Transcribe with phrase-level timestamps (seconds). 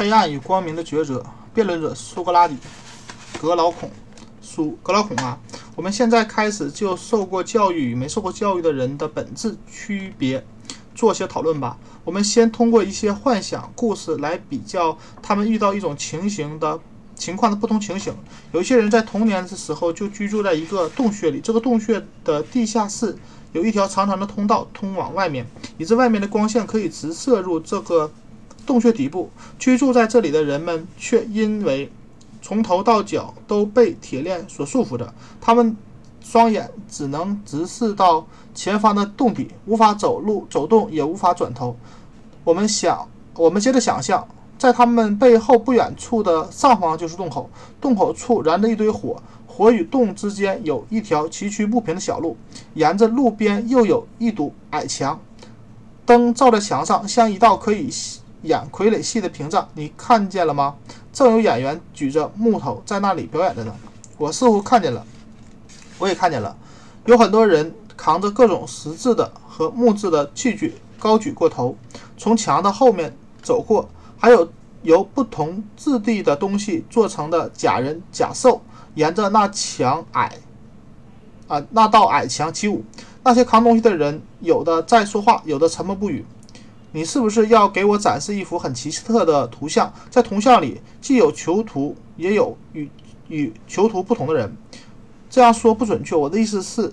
[0.00, 1.22] 黑暗与光明的抉择，
[1.52, 2.56] 辩论者苏格拉底，
[3.38, 3.90] 格劳孔，
[4.40, 5.38] 苏格劳孔啊。
[5.76, 10.42] 我们现在开始就受过教育与没受过教育的人的本质区别
[10.94, 11.76] 做些讨论吧。
[12.02, 16.80] 我们先通过一些幻想故事来比较他们遇到一种情形的
[17.14, 18.14] 情况的不同情形。
[18.52, 23.14] 有些人在童年的时候就居住在一个洞穴里，这个洞穴的地下室
[23.52, 25.46] 有一条长长的通道通往外面，
[25.76, 28.10] 以致外面的光线可以直射入这个
[28.66, 29.30] 洞穴底部。
[29.58, 31.90] 居住在这里的人们却因为
[32.42, 35.76] 从头到脚都被铁链所束缚着，他们
[36.20, 41.76] 双眼只能直视到前方的洞底，无法走路、走动，也无法转头。
[42.44, 44.26] 我们想，我们接着想象，
[44.58, 52.36] 在他们背后不远处的上方就是洞口，洞口处燃着一堆火，火与洞之间有一条崎岖不平的小路，
[52.74, 55.20] 沿着路边又有一堵矮墙，
[56.06, 57.90] 灯照在墙上，像一道可以
[58.42, 59.68] 演傀儡戏的屏障。
[59.74, 60.76] 你看见了吗？
[61.12, 63.74] 正有演员举着木头在那里表演着呢，
[64.16, 65.04] 我似乎看见了，
[65.98, 66.56] 我也看见了，
[67.06, 71.76] 有很多人扛着各种石质的和木质的器具高举过头，
[72.16, 74.48] 从墙的后面走过，还有
[74.82, 78.62] 由不同质地的东西做成的假人假兽
[78.94, 80.38] 沿着那墙矮
[81.48, 82.84] 啊那道矮墙起舞。
[83.22, 86.24] 那些扛东西的人有的在说话，有的沉默不语。
[86.92, 89.92] 你是不是要给我展示一幅很奇特的图像？
[90.10, 92.88] 在图像里既有囚徒，也有与
[93.28, 94.56] 与囚徒不同的人。
[95.28, 96.16] 这样说不准确。
[96.16, 96.92] 我的意思是，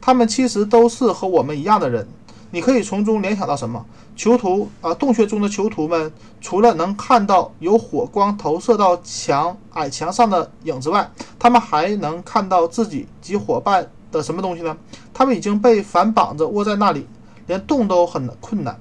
[0.00, 2.06] 他们其实都是和我们一样的人。
[2.50, 3.86] 你可以从中联想到什么？
[4.16, 14.76] 囚徒啊，洞穴中的囚徒们，除了能看到有火光投射到墙矮墙上的影子外，他们还能看到自己及伙伴的什么东西呢？
[15.14, 17.06] 他们已经被反绑着窝在那里，
[17.46, 18.78] 连动都很困难。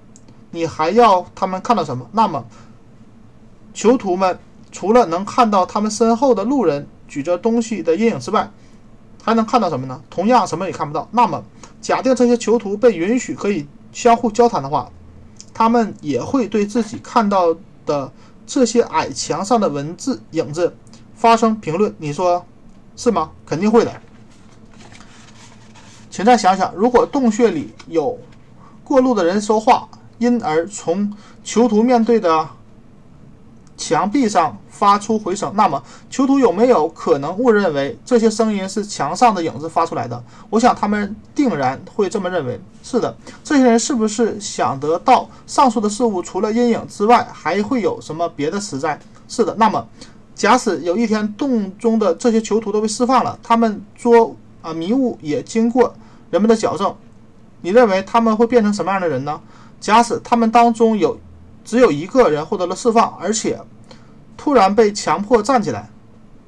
[0.51, 2.07] 你还要他们看到什么？
[2.11, 2.43] 那么，
[3.73, 4.39] 囚徒们
[4.71, 8.49] 除了能看到他们身后的路人举着东西的阴影之外，
[9.23, 10.01] 还能看到什么呢？
[10.09, 11.07] 同样什么也看不到。
[11.11, 11.43] 那么，
[11.81, 14.89] 假定这些囚徒被允许可以相互交谈的话，
[15.53, 18.11] 他们也会对自己看到的
[18.47, 20.75] 这些矮墙上的文字影子
[21.13, 21.93] 发生评论。
[21.99, 22.43] 你说
[22.95, 23.29] 是吗？
[23.45, 24.01] 肯定会的。
[26.09, 28.17] 请再想想，如果洞穴里有
[28.83, 29.87] 过路的人说话。
[30.19, 31.11] 因而从
[31.43, 32.47] 囚徒面对的
[33.75, 40.21] 墙壁上发出回声，那么囚徒有没有可能误认为这些声音是墙上的影子发出来的？
[40.49, 42.59] 我想他们定然会这么认为。
[42.83, 48.99] 是的，这些人是不是想得到上述的事物除了阴影之外，还会有什么别的实在？
[49.27, 49.55] 是的。
[49.57, 49.85] 那么，
[50.35, 55.93] 假使有一天洞中的这些囚徒都被释放了，他们捉啊迷雾也经过
[56.31, 56.95] 人们的矫正，
[57.61, 59.39] 你认为他们会变成什么样的人呢？
[59.79, 61.19] 假使他们当中有
[61.63, 63.59] 只有一个人获得了释放，而且
[64.35, 65.89] 突然被强迫站起来、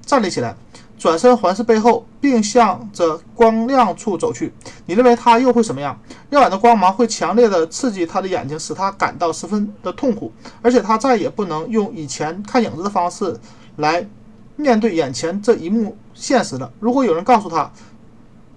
[0.06, 0.56] 站立起来，
[0.98, 4.54] 转身环视背后，并向着光亮处走去，
[4.86, 6.00] 你认为他又会什么样？
[6.30, 10.32] 耀眼的光芒会强烈的刺激他的眼睛，使他感到十分的痛苦，
[10.62, 13.38] 而且他再也不能用以前看影子的方式
[13.78, 14.08] 来
[14.56, 16.72] 面对眼前这一幕现实了。
[16.80, 17.72] 如果有人告诉他，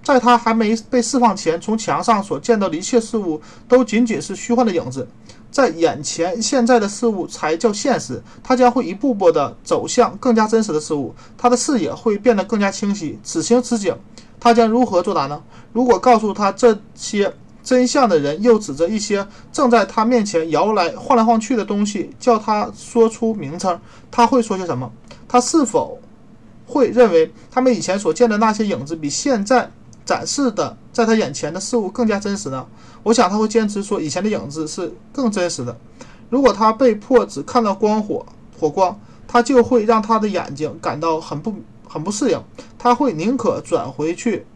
[0.05, 5.09] 在他还没被释放前，从墙上所见到的一切事物都仅仅是虚幻的影子，
[5.51, 8.23] 在眼前现在的事物才叫现实。
[8.43, 13.19] 他将会一步步地走向更加真实的事物，他的视野会变得更加清晰。
[13.23, 13.97] 此情此景，
[14.39, 15.43] 他将如何作答呢？
[15.73, 17.33] 如果告诉他这些
[17.63, 24.93] 真相的人又指着一些正在他面前摇来晃来晃去的东西，叫他说出名称，他会说些什么？
[25.27, 25.99] 他是否
[26.67, 29.71] 会认为他们以前所见的那些影子比现在？
[30.05, 32.67] 展示的在他眼前的事物更加真实呢？
[33.03, 35.77] 我想他会坚持说以前的影子是更真实的。
[36.31, 38.25] 如果他被迫只看到光火
[38.59, 41.55] 火光，他就会让他的眼睛感到很不
[41.87, 42.43] 很不适应。
[42.79, 44.47] 他会宁可转回去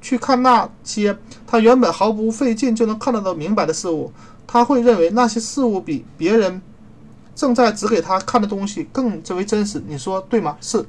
[0.00, 4.12] 去看那些他原本毫不费劲就能看得到明白的事物。
[4.46, 6.62] 他会认为那些事物比别人
[7.34, 9.82] 正在指给他看的东西更为真实。
[9.86, 10.56] 你说对吗？
[10.60, 10.86] 是。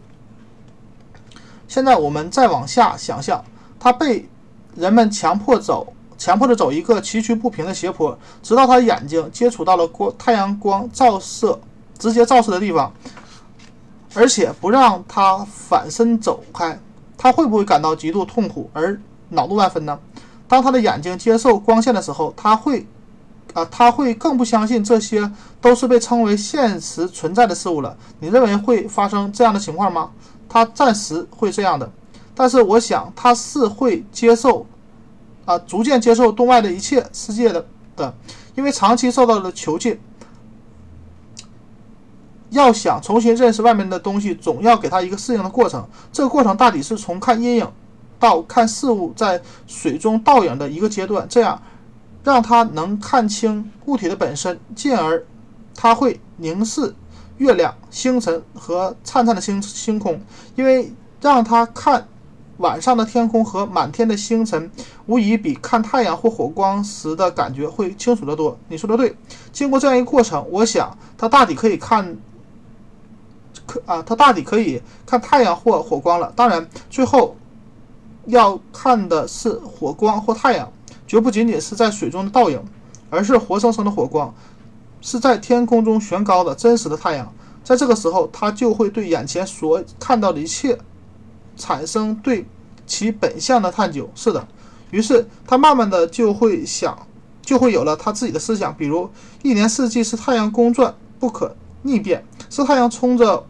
[1.68, 3.44] 现在我们再往下想象。
[3.88, 4.28] 他被
[4.76, 11.58] 人们强迫走，强迫着走一个崎岖不平的斜坡，直到他眼睛接触到了光太阳光照射
[11.98, 12.92] 直接照射的地方，
[14.14, 16.78] 而且不让他反身走开。
[17.18, 19.00] 他会不会感到极度痛苦而
[19.30, 19.98] 恼怒万分呢？
[20.50, 22.86] 当他的眼睛接受光线的时候，他会
[23.54, 25.32] 啊，他会更不相信这些
[25.62, 27.96] 都是被称为现实存在的事物了。
[28.20, 30.12] 你认为会发生这样的情况吗？
[30.50, 31.90] 他暂时会这样的。
[32.40, 34.64] 但是我想他是会接受，
[35.44, 38.14] 啊，逐渐接受洞外的一切世界的的，
[38.54, 40.00] 因为长期受到了囚禁，
[42.52, 45.84] 要想重新认识外面的东西，总要给他一个适应的过程。
[46.14, 47.68] 这个过程大抵是从看阴影
[48.20, 51.60] 到看事物在水中倒影的一个阶段，这样
[52.24, 55.26] 让他能看清物体的本身，进而
[55.74, 56.94] 他会凝视
[57.38, 60.22] 月亮、星辰和灿灿的星星空，
[60.56, 62.08] 因为让他看。
[62.58, 64.72] 晚上的天空和满天的星辰，
[65.06, 68.58] 无疑比看太阳或火光时的感觉会清楚得多。
[68.68, 69.16] 你说的对。
[69.52, 72.18] 经过这样一个过程，我想他大抵可以看，
[73.66, 76.34] 可啊，他大抵可以看太阳或火光了。
[76.36, 77.36] 当然，最后
[78.26, 80.72] 要看的是火光或太阳，
[81.06, 82.60] 绝不仅仅是在水中的倒影，
[83.12, 84.34] 而是活生生的火光，
[85.00, 87.32] 是在天空中悬高的真实的太阳。
[87.64, 90.80] 在这个时候，他就会对眼前所看到的一切。
[91.58, 92.46] 产生对
[92.86, 94.48] 其本相的探究，是的。
[94.92, 96.98] 于是他慢慢的就会想，
[97.42, 98.74] 就会有了他自己的思想。
[98.78, 99.10] 比如，
[99.44, 103.46] 一年四季是太阳公转，不可逆变，是太阳冲着，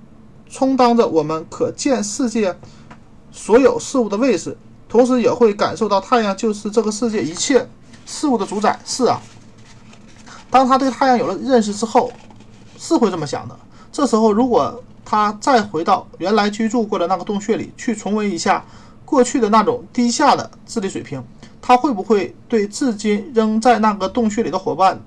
[0.50, 2.58] 充当着我们可见世界
[3.32, 4.58] 所有事物的位置，
[4.90, 7.70] 同时也会感受到太阳就是这个世界一切
[8.08, 8.80] 事物的主宰。
[8.84, 9.22] 是啊，
[10.50, 12.12] 当他对太阳有了认识之后，
[12.80, 13.56] 是会这么想的。
[13.92, 18.66] 这时候，如果他再回到原来居住过的那个洞穴里去重温一下
[19.06, 21.24] 过去的那种低下的智力水平，
[21.62, 25.00] 他会不会对至今仍在那个洞穴里的伙伴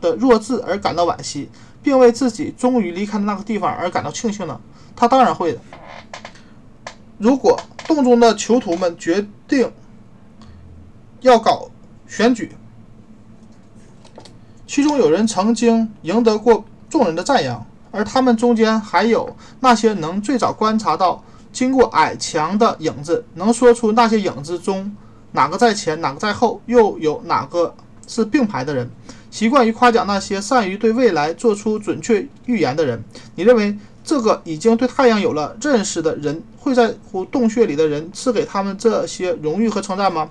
[0.00, 1.50] 的弱智而感到惋惜，
[1.82, 4.58] 并为自己终于离开的那个地方而感到庆幸呢？
[4.96, 5.58] 他当然会的。
[7.18, 9.70] 如果洞中的囚徒们决定
[11.20, 11.68] 要搞
[12.08, 12.52] 选举，
[14.66, 17.66] 其中有人曾经赢得过众人的赞扬。
[17.96, 24.94] 而他们中间还有那些能最早观察到经过矮墙的影子，能说出那些影子中
[25.32, 27.74] 哪个在前，哪个在后，又有哪个
[28.06, 28.90] 是并排的人。
[29.30, 33.02] 习惯于夸奖那些善于对未来做出准确预言的人。
[33.34, 40.28] 你认为这个已经对太阳有了认识的人会在乎洞穴里的人赐给他们这些荣誉和称赞吗？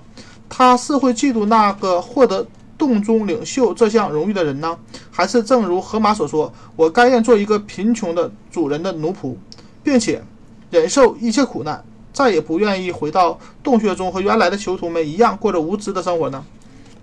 [0.48, 2.46] 他是会嫉妒那个获得？
[2.78, 4.78] 洞中领袖这项荣誉的人呢？
[5.10, 9.34] 还是正如河马所说：“我甘愿做一个贫穷的主人的奴仆，
[9.82, 10.22] 并且
[10.70, 11.82] 忍受一切苦难，
[12.12, 16.44] 再也不愿意回到洞穴中和原来的囚徒们一样过着无知的生活呢？”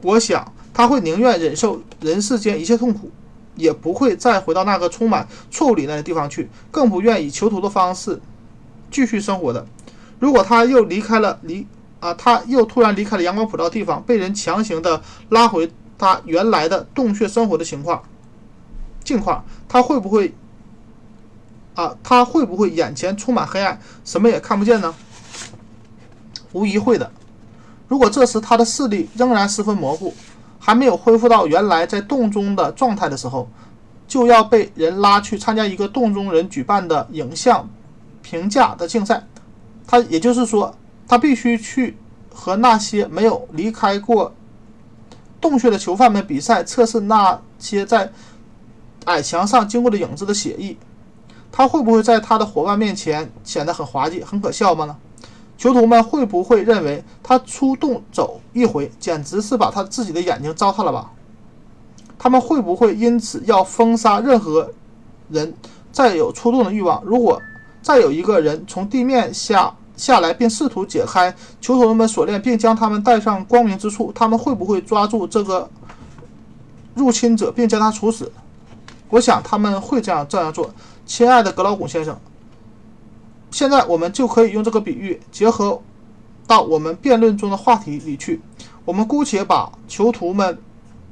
[0.03, 3.09] 我想他会宁愿忍受人世间一切痛苦，
[3.55, 8.21] 也不会再回到那个充满错误理念的地方去，更不愿以囚徒的方式
[8.91, 9.65] 继续生活的。
[10.19, 11.65] 如果他又离开了离。
[12.03, 12.13] 啊！
[12.15, 18.03] 他又突然离开了阳光普照地方，被人强行的拉回他原来的洞穴生活的情况
[19.05, 20.33] 境况，他会不会
[21.75, 21.95] 啊？
[22.03, 24.93] 他会不会眼前充满黑暗，什么也看不见呢？
[26.51, 27.09] 无疑会的。
[27.87, 30.13] 如果这时他的视力仍然十分模糊，
[30.59, 33.49] 还没有恢复到原来在洞中的状态的时候，
[34.09, 37.69] 就要被人拉去参加一个洞中人举办的影像
[38.21, 39.25] 评价的竞赛。
[39.87, 40.75] 他也就是说。
[41.13, 41.95] 他必须去
[42.33, 44.33] 和那些没有离开过
[45.39, 48.11] 洞穴的囚犯们比赛，测试那些在
[49.05, 50.75] 矮墙上经过的影子的写意。
[51.51, 54.85] 他会不会在他的伙伴面前显得很滑稽、很可笑吗？
[54.85, 54.97] 呢？
[55.55, 61.11] 囚徒们会不会认为他出洞走一回，简直是把他自己的眼睛糟蹋了吧？
[62.17, 64.71] 他们会不会因此要封杀任何
[65.29, 65.53] 人
[65.91, 67.03] 再有出洞的欲望？
[67.03, 67.39] 如果
[67.83, 74.11] 再有一个人从地面下，下来，并试图解开囚徒们锁链，并将他们带上光明之处。
[74.13, 75.69] 他们会不会抓住这个
[76.93, 78.29] 入侵者，并将他处死？
[79.07, 80.69] 我想他们会这样这样做。
[81.05, 82.19] 亲爱的格劳古先生，
[83.49, 85.81] 现在我们就可以用这个比喻结合
[86.45, 88.41] 到我们辩论中的话题里去。
[88.83, 90.57] 我们姑且把囚徒们。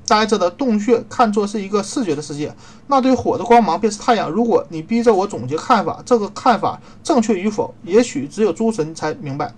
[0.08, 2.54] 呆着的洞穴看作是一个视觉的世界，
[2.88, 4.30] 那堆火的光芒便是太阳。
[4.30, 9.54] 如果你逼着我总结看法，这个看法正确与否，也许只有诸神才明白。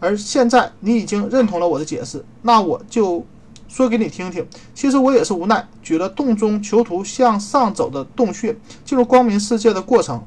[0.00, 3.26] 而现在你已经认同了我的解释，那我就
[3.66, 4.46] 说给你听听。
[4.72, 10.22] 其实我也是无奈，举了洞中囚徒向上走的洞穴进入光明世界的过程，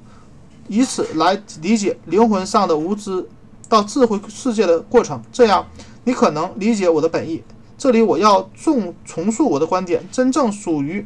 [0.67, 3.25] 以此来理解灵魂上的无知
[3.69, 5.65] 到智慧世界的过程，这样
[6.03, 7.41] 你可能理解我的本意。
[7.81, 11.03] 这里我要重重述我的观点：真正属于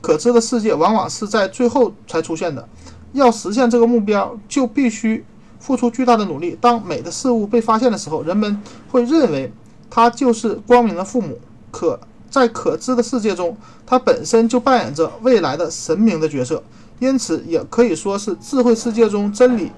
[0.00, 2.66] 可知的世界，往往是在最后才出现的。
[3.12, 5.22] 要实现这个目标，就必须
[5.60, 6.56] 付出巨大的努力。
[6.58, 8.58] 当美的事物被发现的时候，人们
[8.90, 9.52] 会认为
[9.90, 11.38] 它就是光明的父母。
[11.70, 12.00] 可
[12.30, 13.54] 在可知的世界中，
[13.84, 16.62] 它本身就扮演着未来的神明的角色，
[17.00, 19.70] 因此也可以说是智慧世界中真理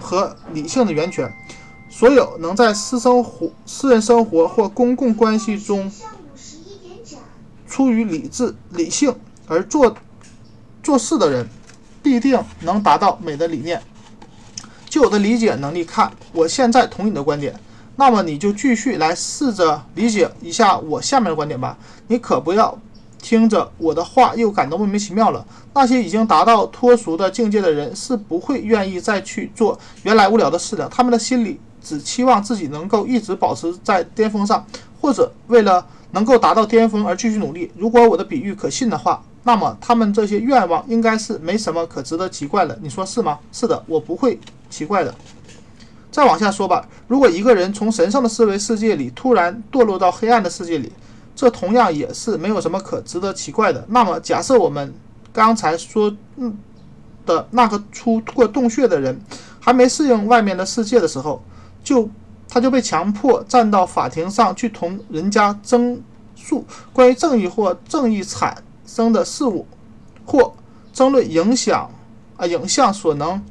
[0.00, 1.30] 和理性的源泉。
[1.96, 5.88] 所有能在私生活、私人生活或公共关系中
[7.68, 9.14] 出于理智、理性
[9.46, 9.96] 而做
[10.82, 11.48] 做事的人，
[12.02, 13.80] 必定能达到美的理念。
[14.90, 17.54] 就我的理解能力看，我现在同意你的观点，
[17.94, 21.78] 那么你就继续来试着理解一下我下面的观点吧。
[22.08, 22.76] 你可不要
[23.22, 25.46] 听着我的话又感到莫名其妙了。
[25.72, 34.66] 那些已经达到脱俗的境界的人是不会愿意再去做原来无聊的事的，他们的心里只期望自己能够一直保持在巅峰上，
[35.00, 37.70] 或者为了能够达到巅峰而继续努力。
[37.76, 39.22] 如果我的比喻可信的话。
[39.46, 43.38] 那么他们这些愿望应该是没什么可值得奇怪的，你说是吗？
[43.52, 45.14] 是的，我不会奇怪的。
[46.10, 50.90] 再往下说吧，如果一个人从神圣的思维世界里突然堕落到黑暗的世界里，
[51.36, 53.84] 这同样也是没有什么可值得奇怪的。
[53.90, 54.94] 那么假设我们
[55.30, 56.10] 刚才说
[57.26, 59.20] 的那个出过洞穴的人
[59.60, 61.44] 还没适应外面的世界的时候，
[61.84, 62.10] 就
[62.48, 66.02] 他就被强迫站到法庭上去同人家争
[66.34, 68.56] 诉关于正义或正义产。
[68.86, 69.66] 生的事物，
[70.26, 70.54] 或
[70.92, 71.90] 争论影响
[72.36, 73.42] 啊影像所能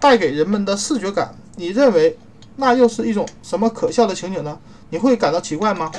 [0.00, 2.18] 带给人们的视觉感，你认为
[2.56, 4.58] 那又是一种什么可笑的情景呢？
[4.88, 5.92] 你会感到奇怪吗？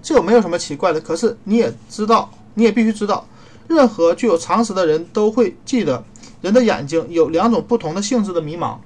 [0.00, 1.00] 这没有什么奇怪的。
[1.00, 3.26] 可是你也知道，你也必须知道，
[3.66, 6.02] 任何具有常识的人都会记得，
[6.40, 8.76] 人的眼睛有两种不同的性质的迷茫。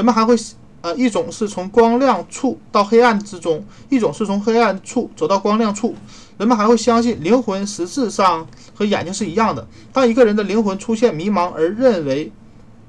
[0.00, 0.34] 人们还会。
[0.82, 5.94] 呃，一种是从光亮处到黑暗之中，一种是从黑暗处走到光亮处。
[6.38, 9.68] 人们还会相信灵魂实质上和眼睛是一样的。
[9.92, 12.32] 当一个人的灵魂出现迷茫而认为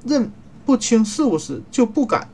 [0.06, 0.32] 认
[0.66, 2.30] 不清事物时，就不敢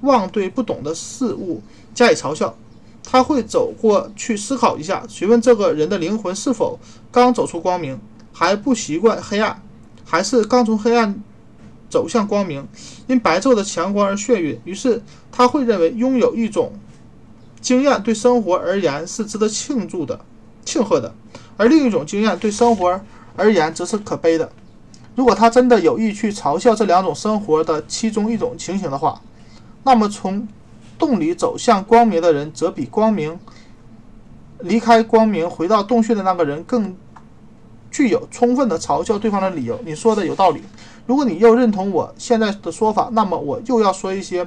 [0.00, 1.60] 妄对不懂的事物
[1.94, 2.56] 加以嘲笑。
[3.04, 6.80] 他会走过去思考一下，询问这个人的灵魂是否
[7.12, 8.00] 刚走出光明，
[8.32, 9.60] 还不习惯黑暗，
[10.06, 11.22] 还是刚从黑暗。
[11.88, 12.66] 走向光明，
[13.06, 15.02] 因白昼的强光而眩晕，于是
[15.32, 16.72] 他会认为拥有一种
[17.60, 20.20] 经验对生活而言是值得庆祝的、
[20.64, 21.14] 庆贺的，
[21.56, 23.00] 而另一种经验对生活
[23.36, 24.50] 而言则是可悲的。
[25.14, 27.84] 如果他真的有意去嘲笑这两种生活的。
[27.88, 29.20] 其中一种情形的话，
[29.82, 30.46] 那么从
[30.96, 33.36] 洞里走向光明的人，则比光明
[34.60, 36.96] 离开光明回到洞穴的那个人更
[37.90, 39.78] 具有充分的嘲笑对方的理由。
[39.84, 40.62] 你说的有道理。
[41.06, 44.46] 如果你又认同我现在的说法，那么我又要说一些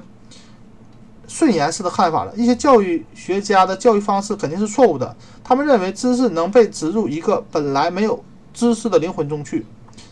[1.28, 2.34] 顺延式的看法了。
[2.36, 9.66] 一些教育学家的教育方式肯定是错误的，他们认为知识能被植入一个本来没有知识的灵魂中去，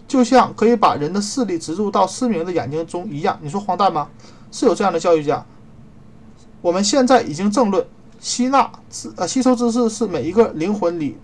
[0.07, 3.37] 就像可以把人的视力植入到失明的眼睛中一样。
[3.41, 4.09] 你说荒诞吗？
[4.51, 5.45] 是有这样的教育家。
[6.61, 7.85] 我们现在已经争论
[8.19, 11.15] 吸纳知呃吸收知识是每一个灵魂里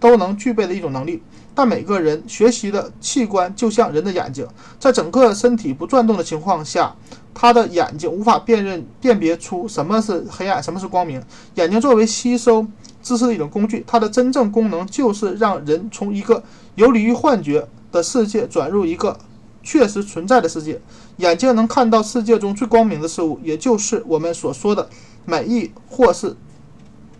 [0.00, 1.22] 都能具备的一种能力。
[1.54, 4.46] 但每个人学习的器官就像人的眼睛，
[4.78, 6.94] 在整个身体不转动的情况下，
[7.34, 11.22] 他的眼睛无法辨认辨别出什么是黑暗，什么是光明。
[11.56, 12.66] 眼睛作为吸收
[13.02, 16.42] 知识的一种工具，它的真正功能就是让人从一个
[16.76, 19.18] 游离于幻觉的世界转入一个
[19.62, 20.80] 确实存在的世界。
[21.16, 24.88] 眼睛能看到世界中最光明的事物，也就是我们所说的
[25.26, 26.36] 美意或是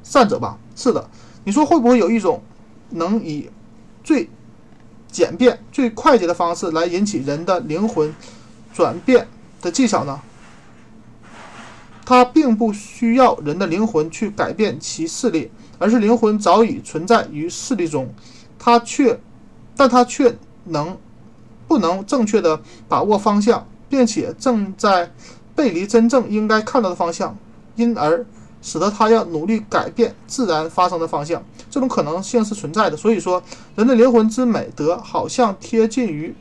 [0.02, 0.56] 善者吧？
[0.74, 1.10] 是的，
[1.44, 2.40] 你说会不会有一种
[2.90, 3.50] 能以
[4.04, 4.28] 最
[5.10, 8.14] 简便、最快捷的方式来引起人的灵魂
[8.72, 9.26] 转变
[9.60, 10.20] 的技巧呢？
[12.04, 18.12] 它并不需要人的灵魂去改变其视力，而是灵魂早已存在于视力中，
[18.58, 19.20] 它却，
[19.76, 20.96] 但它却能
[21.68, 25.12] 不能正确的把握方向，并且正在
[25.54, 27.36] 背离真正应该看到的方向，
[27.76, 28.26] 因而。
[28.62, 32.96] 使得它要努力改变自然发生的方向，这种可能性是存在的。
[32.96, 33.42] 所以说，
[33.76, 36.34] 人的灵魂之美德好像贴近于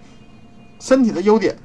[0.79, 1.57] 身体的优点，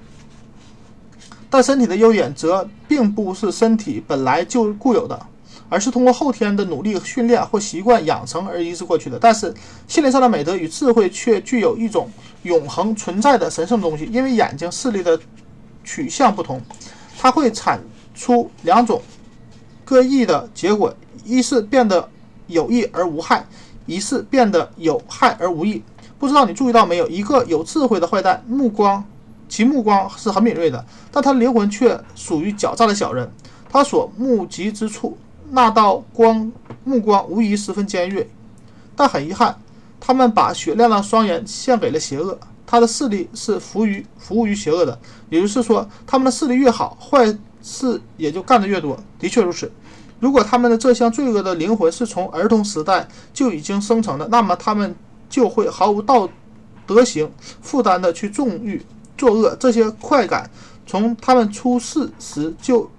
[1.49, 5.26] 但身体的优点则并不是身体本来就固有的，
[5.68, 9.18] 而是通过后天的努力训练或习惯养成而移植过去的。
[9.18, 9.54] 但是，
[9.88, 12.11] 心灵上的美德与智慧却具有一种
[12.42, 15.18] 永恒存在的神圣东西，因为眼睛视力的
[15.83, 16.61] 取向不同，
[17.18, 17.80] 它会产
[18.14, 19.00] 出两种。
[19.87, 20.94] 各异的结果，
[21.26, 22.09] 一是变得
[22.47, 23.47] 有益而无害，
[23.87, 25.83] 一是变得有害而无益。
[26.19, 27.09] 不知道你注意到没有？
[27.09, 29.05] 一个有智慧的坏蛋，目光，
[29.49, 33.31] 其目光是很敏锐的，但他灵魂却属于狡诈的小人。
[33.71, 35.19] 他所目及之处，
[35.51, 36.53] 那道光
[36.85, 38.31] 目光无疑十分尖锐。
[38.97, 39.59] 但很遗憾，
[40.01, 42.39] 他们把雪亮的双眼献给了邪恶。
[42.67, 44.99] 他的视力是服于服务于邪恶的，
[45.29, 47.37] 也就是说，他们的视力越好，坏。
[47.67, 49.73] 事也就干得越多，的确如此。
[50.25, 54.97] 如果他们的这项罪恶的灵魂是从儿童时代就已经生成的，那么他们
[55.28, 56.26] 就会毫无道
[56.87, 58.83] 德行负担的去纵欲
[59.19, 59.54] 作恶。
[59.61, 60.50] 这些快感
[60.87, 62.90] 从他们出世时就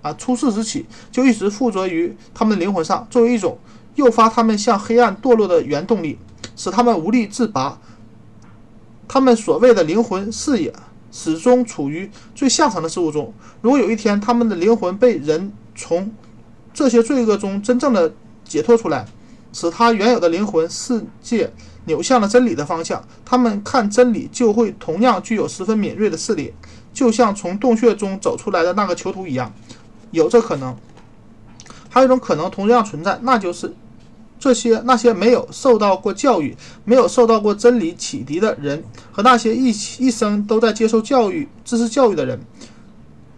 [0.00, 3.58] 啊出世时起就一直附着于他们的灵魂上，作为一种
[3.96, 6.18] 诱发他们向黑暗堕落的原动力，
[6.56, 7.78] 使他们无力自拔。
[9.06, 10.72] 他们所谓的灵魂视野
[11.12, 13.34] 始终处于最下层的事物中。
[13.60, 16.12] 如果有一天他们的灵魂被人从
[16.74, 18.12] 这些罪恶中真正的
[18.44, 19.06] 解脱出来，
[19.52, 21.52] 使他原有的灵魂世界
[21.84, 26.52] 扭向了真理的方向，他们看真理就会同样具有十分敏锐的视力，
[26.92, 29.52] 就像从洞穴中走出来的那个囚徒一样。
[30.10, 30.76] 有这可能。
[31.88, 33.74] 还有一种可能同样存在，那就是
[34.38, 36.54] 这些那些没有受到过教育、
[36.84, 39.68] 没有受到过真理启迪的人，和那些一
[39.98, 42.38] 一生都在接受教育、知识教育的人，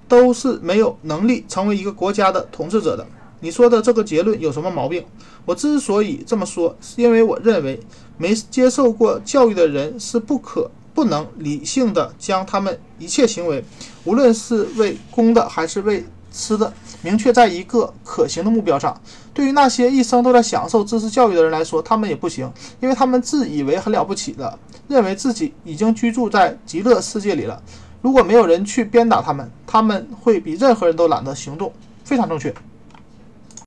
[0.08, 3.06] 都是没有能力成为一个国家的统治者的。
[3.40, 5.04] 你说的这个结论有什么毛病？
[5.44, 7.78] 我之所以这么说，是因为我认为
[8.16, 13.64] 没接受过教育的人是不可不能理性的将他们一切行为，
[14.04, 16.72] 无论是为公的还是为私的。
[17.00, 19.00] 明确在一个可行的目标上。
[19.32, 22.50] 对于那些一生都在享受知识教育的人来说，他们也不行，
[22.80, 27.62] 因为他们自以为很了不起的，认为自己已经居住在极乐世界里了。
[28.00, 31.72] 如果没有人去鞭打他们，他们会比任何人都懒得行动。
[32.04, 32.54] 非常正确。